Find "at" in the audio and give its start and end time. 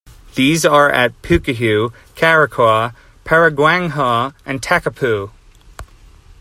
0.89-1.21